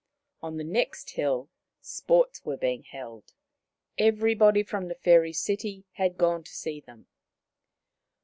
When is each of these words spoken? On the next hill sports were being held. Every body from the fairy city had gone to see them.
On 0.41 0.57
the 0.57 0.63
next 0.63 1.11
hill 1.11 1.51
sports 1.79 2.43
were 2.43 2.57
being 2.57 2.81
held. 2.85 3.33
Every 3.99 4.33
body 4.33 4.63
from 4.63 4.87
the 4.87 4.95
fairy 4.95 5.31
city 5.31 5.85
had 5.91 6.17
gone 6.17 6.43
to 6.43 6.51
see 6.55 6.79
them. 6.79 7.05